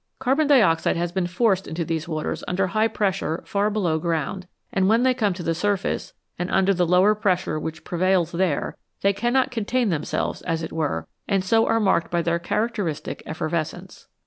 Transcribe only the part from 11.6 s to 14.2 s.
are marked by their characteristic effervescence.